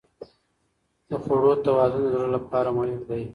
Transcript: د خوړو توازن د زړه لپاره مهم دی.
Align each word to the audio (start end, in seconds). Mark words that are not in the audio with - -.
د 1.09 1.11
خوړو 1.23 1.51
توازن 1.65 2.01
د 2.05 2.09
زړه 2.13 2.27
لپاره 2.35 2.69
مهم 2.77 2.99
دی. 3.09 3.23